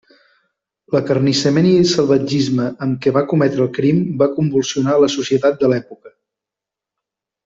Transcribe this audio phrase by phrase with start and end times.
[0.93, 6.13] L'acarnissament i salvatgisme amb què va cometre el crim va convulsionar la societat de l'època.